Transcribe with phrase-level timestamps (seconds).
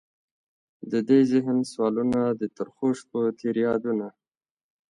[0.91, 4.07] ددې د ذهن سوالونه، د ترخوشپوتیر یادونه